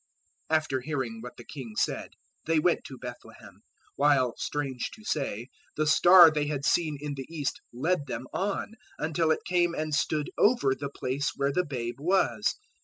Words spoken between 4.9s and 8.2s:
to say, the star they had seen in the east led